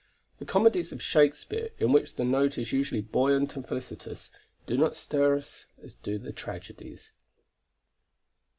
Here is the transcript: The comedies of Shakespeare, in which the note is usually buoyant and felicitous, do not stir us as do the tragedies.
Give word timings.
The 0.39 0.45
comedies 0.45 0.91
of 0.91 0.99
Shakespeare, 0.99 1.69
in 1.77 1.91
which 1.91 2.15
the 2.15 2.23
note 2.25 2.57
is 2.57 2.73
usually 2.73 3.01
buoyant 3.01 3.55
and 3.55 3.67
felicitous, 3.67 4.31
do 4.65 4.75
not 4.75 4.95
stir 4.95 5.35
us 5.37 5.67
as 5.79 5.93
do 5.93 6.17
the 6.17 6.33
tragedies. 6.33 7.11